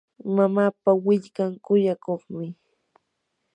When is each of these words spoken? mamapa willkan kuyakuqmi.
mamapa 0.35 0.91
willkan 1.05 1.51
kuyakuqmi. 1.65 2.47